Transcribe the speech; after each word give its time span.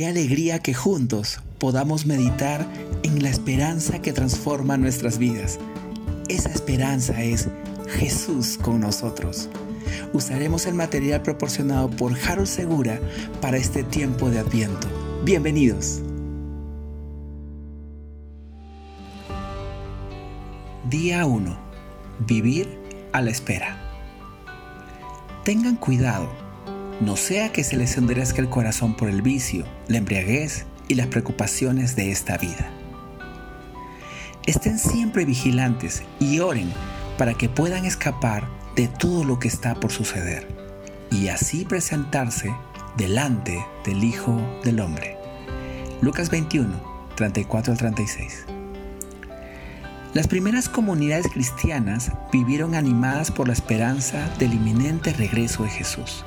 Qué 0.00 0.06
alegría 0.06 0.60
que 0.60 0.72
juntos 0.72 1.40
podamos 1.58 2.06
meditar 2.06 2.66
en 3.02 3.22
la 3.22 3.28
esperanza 3.28 4.00
que 4.00 4.14
transforma 4.14 4.78
nuestras 4.78 5.18
vidas. 5.18 5.58
Esa 6.30 6.48
esperanza 6.48 7.22
es 7.22 7.50
Jesús 7.86 8.56
con 8.56 8.80
nosotros. 8.80 9.50
Usaremos 10.14 10.64
el 10.64 10.72
material 10.72 11.20
proporcionado 11.20 11.90
por 11.90 12.14
Harold 12.18 12.46
Segura 12.46 12.98
para 13.42 13.58
este 13.58 13.82
tiempo 13.82 14.30
de 14.30 14.38
Adviento. 14.38 14.88
Bienvenidos. 15.22 16.00
Día 20.88 21.26
1. 21.26 21.58
Vivir 22.26 22.66
a 23.12 23.20
la 23.20 23.30
espera. 23.32 23.76
Tengan 25.44 25.76
cuidado, 25.76 26.26
no 27.00 27.16
sea 27.16 27.50
que 27.50 27.64
se 27.64 27.76
les 27.76 27.96
endurezca 27.96 28.40
el 28.40 28.50
corazón 28.50 28.94
por 28.94 29.08
el 29.08 29.22
vicio, 29.22 29.64
la 29.88 29.98
embriaguez 29.98 30.66
y 30.88 30.94
las 30.94 31.06
preocupaciones 31.06 31.96
de 31.96 32.10
esta 32.10 32.36
vida. 32.36 32.70
Estén 34.46 34.78
siempre 34.78 35.24
vigilantes 35.24 36.02
y 36.18 36.40
oren 36.40 36.70
para 37.16 37.34
que 37.34 37.48
puedan 37.48 37.84
escapar 37.84 38.48
de 38.76 38.88
todo 38.88 39.24
lo 39.24 39.38
que 39.38 39.48
está 39.48 39.74
por 39.74 39.92
suceder 39.92 40.46
y 41.10 41.28
así 41.28 41.64
presentarse 41.64 42.54
delante 42.96 43.64
del 43.84 44.04
Hijo 44.04 44.40
del 44.64 44.80
Hombre. 44.80 45.16
Lucas 46.00 46.30
21, 46.30 46.68
34 47.16 47.72
al 47.72 47.78
36. 47.78 48.46
Las 50.12 50.26
primeras 50.26 50.68
comunidades 50.68 51.28
cristianas 51.28 52.10
vivieron 52.32 52.74
animadas 52.74 53.30
por 53.30 53.46
la 53.46 53.52
esperanza 53.52 54.28
del 54.38 54.54
inminente 54.54 55.12
regreso 55.12 55.62
de 55.62 55.70
Jesús. 55.70 56.24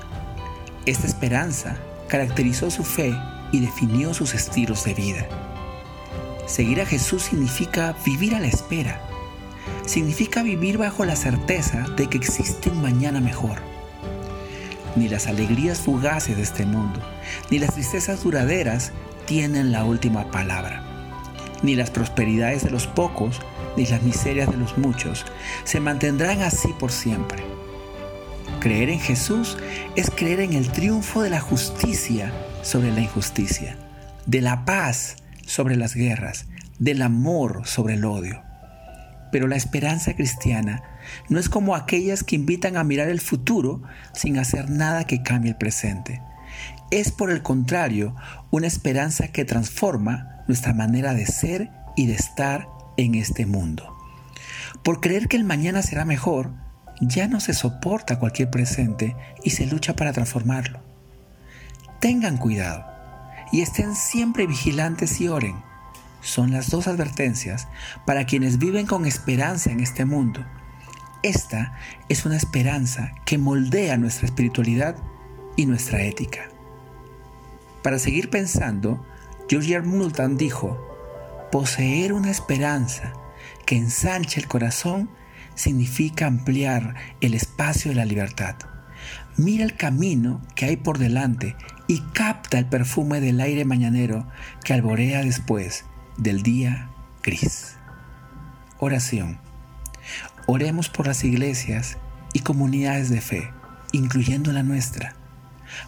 Esta 0.86 1.08
esperanza 1.08 1.78
caracterizó 2.10 2.70
su 2.70 2.84
fe 2.84 3.16
y 3.54 3.62
definió 3.62 4.14
sus 4.14 4.34
estilos 4.34 4.84
de 4.84 4.94
vida. 4.94 5.28
Seguir 6.46 6.82
a 6.82 6.86
Jesús 6.86 7.24
significa 7.24 7.96
vivir 8.06 8.36
a 8.36 8.42
la 8.42 8.48
espera. 8.48 9.02
Significa 9.86 10.44
vivir 10.44 10.78
bajo 10.78 11.06
la 11.06 11.16
certeza 11.16 11.86
de 11.96 12.08
que 12.08 12.18
existe 12.18 12.70
un 12.70 12.82
mañana 12.82 13.22
mejor. 13.22 13.60
Ni 14.98 15.08
las 15.08 15.28
alegrías 15.28 15.80
fugaces 15.80 16.36
de 16.36 16.44
este 16.44 16.66
mundo, 16.66 17.00
ni 17.50 17.60
las 17.60 17.74
tristezas 17.74 18.24
duraderas 18.24 18.92
tienen 19.26 19.72
la 19.72 19.86
última 19.86 20.32
palabra. 20.32 20.84
Ni 21.62 21.76
las 21.76 21.92
prosperidades 21.92 22.66
de 22.66 22.72
los 22.72 22.88
pocos 22.88 23.40
ni 23.78 23.86
las 23.86 24.04
miserias 24.04 24.52
de 24.52 24.58
los 24.58 24.78
muchos 24.78 25.26
se 25.64 25.80
mantendrán 25.80 26.42
así 26.42 26.74
por 26.78 26.92
siempre. 26.92 27.44
Creer 28.60 28.90
en 28.90 29.00
Jesús 29.00 29.58
es 29.96 30.10
creer 30.10 30.40
en 30.40 30.54
el 30.54 30.70
triunfo 30.70 31.22
de 31.22 31.30
la 31.30 31.42
justicia 31.42 32.32
sobre 32.62 32.92
la 32.92 33.02
injusticia, 33.02 33.76
de 34.26 34.42
la 34.42 34.66
paz 34.66 35.18
sobre 35.46 35.76
las 35.76 35.96
guerras, 35.96 36.46
del 36.80 37.02
amor 37.02 37.68
sobre 37.68 37.96
el 37.96 38.06
odio. 38.06 38.42
Pero 39.32 39.48
la 39.48 39.56
esperanza 39.56 40.16
cristiana 40.16 40.84
no 41.30 41.40
es 41.40 41.50
como 41.50 41.76
aquellas 41.76 42.24
que 42.24 42.36
invitan 42.36 42.78
a 42.78 42.84
mirar 42.84 43.10
el 43.10 43.20
futuro 43.20 43.82
sin 44.14 44.38
hacer 44.38 44.70
nada 44.70 45.06
que 45.06 45.24
cambie 45.24 45.52
el 45.52 45.58
presente. 45.58 46.22
Es 46.92 47.12
por 47.12 47.32
el 47.32 47.42
contrario 47.42 48.16
una 48.52 48.68
esperanza 48.68 49.28
que 49.30 49.46
transforma 49.46 50.44
nuestra 50.48 50.74
manera 50.74 51.14
de 51.14 51.26
ser 51.26 51.72
y 51.96 52.08
de 52.08 52.14
estar 52.14 52.68
en 52.98 53.16
este 53.16 53.46
mundo. 53.46 53.98
Por 54.84 55.02
creer 55.02 55.28
que 55.28 55.38
el 55.38 55.44
mañana 55.44 55.82
será 55.82 56.06
mejor, 56.06 56.52
ya 57.00 57.28
no 57.28 57.40
se 57.40 57.54
soporta 57.54 58.20
cualquier 58.20 58.50
presente 58.50 59.16
y 59.44 59.52
se 59.52 59.66
lucha 59.66 59.96
para 59.96 60.14
transformarlo. 60.14 60.80
Tengan 62.00 62.38
cuidado 62.38 62.86
y 63.52 63.62
estén 63.62 63.96
siempre 63.96 64.48
vigilantes 64.48 65.20
y 65.22 65.28
oren. 65.28 65.56
Son 66.22 66.52
las 66.52 66.70
dos 66.70 66.88
advertencias 66.88 67.68
para 68.06 68.26
quienes 68.26 68.58
viven 68.58 68.86
con 68.86 69.06
esperanza 69.06 69.72
en 69.72 69.80
este 69.80 70.06
mundo. 70.06 70.46
Esta 71.22 71.78
es 72.10 72.26
una 72.26 72.36
esperanza 72.36 73.14
que 73.26 73.38
moldea 73.38 73.98
nuestra 73.98 74.26
espiritualidad 74.26 74.96
y 75.56 75.66
nuestra 75.66 76.02
ética. 76.02 76.50
Para 77.82 78.00
seguir 78.00 78.30
pensando, 78.30 79.06
George 79.50 79.74
R. 79.74 79.86
Dijo, 80.36 80.78
Poseer 81.52 82.14
una 82.14 82.32
esperanza 82.32 83.14
que 83.66 83.78
ensanche 83.78 84.40
el 84.40 84.48
corazón 84.48 85.10
significa 85.56 86.28
ampliar 86.28 86.96
el 87.22 87.34
espacio 87.34 87.92
de 87.92 87.96
la 87.96 88.06
libertad. 88.06 88.56
Mira 89.38 89.64
el 89.64 89.76
camino 89.76 90.42
que 90.56 90.66
hay 90.66 90.78
por 90.78 91.00
delante 91.00 91.56
y 91.88 92.02
capta 92.14 92.60
el 92.60 92.66
perfume 92.66 93.20
del 93.20 93.42
aire 93.42 93.66
mañanero 93.66 94.28
que 94.64 94.74
alborea 94.74 95.24
después 95.24 95.86
del 96.18 96.44
día 96.44 96.90
gris. 97.24 97.76
Oración. 98.80 99.40
Oremos 100.46 100.90
por 100.90 101.08
las 101.08 101.24
iglesias 101.24 101.98
y 102.34 102.40
comunidades 102.40 103.10
de 103.10 103.22
fe, 103.22 103.52
incluyendo 103.92 104.52
la 104.52 104.64
nuestra, 104.64 105.16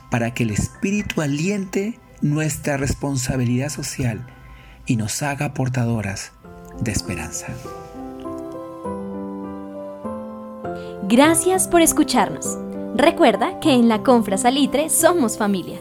para 0.09 0.33
que 0.33 0.43
el 0.43 0.51
Espíritu 0.51 1.21
aliente 1.21 1.99
nuestra 2.21 2.77
responsabilidad 2.77 3.69
social 3.69 4.25
y 4.85 4.95
nos 4.95 5.21
haga 5.21 5.53
portadoras 5.53 6.31
de 6.79 6.91
esperanza. 6.91 7.47
Gracias 11.07 11.67
por 11.67 11.81
escucharnos. 11.81 12.57
Recuerda 12.95 13.59
que 13.59 13.71
en 13.71 13.88
la 13.88 14.01
Confra 14.01 14.39
Salitre 14.39 14.89
somos 14.89 15.38
familia. 15.38 15.79